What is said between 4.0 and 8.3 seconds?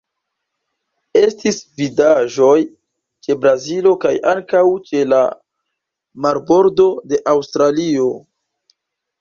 kaj ankaŭ ĉe la marbordo de Aŭstralio.